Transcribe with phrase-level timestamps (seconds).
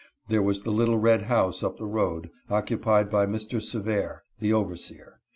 [0.29, 3.61] There was the lit tle red house up the road, occupied by Mr.
[3.61, 5.19] Seveir, the overseer.